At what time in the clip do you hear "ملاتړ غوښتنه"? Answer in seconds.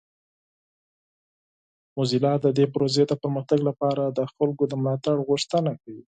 4.83-5.71